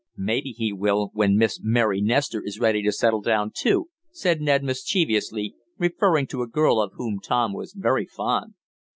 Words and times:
"Maybe 0.17 0.51
he 0.53 0.73
will 0.73 1.11
when 1.13 1.37
Miss 1.37 1.59
Mary 1.61 2.01
Nestor 2.01 2.41
is 2.43 2.59
ready 2.59 2.81
to 2.81 2.91
settle 2.91 3.21
down 3.21 3.51
too," 3.55 3.89
said 4.09 4.41
Ned 4.41 4.63
mischievously, 4.63 5.53
referring 5.77 6.25
to 6.25 6.41
a 6.41 6.47
girl 6.47 6.81
of 6.81 6.93
whom 6.95 7.19
Tom 7.19 7.53
was 7.53 7.73
very 7.73 8.07
fond. 8.07 8.55